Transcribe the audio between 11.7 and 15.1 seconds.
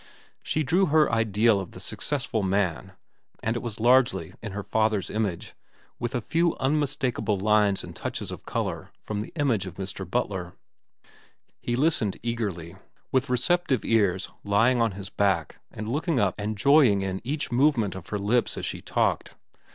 listened eagerly, with receptive ears, lying on